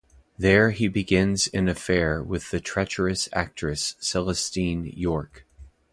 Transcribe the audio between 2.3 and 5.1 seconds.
the treacherous actress Celestine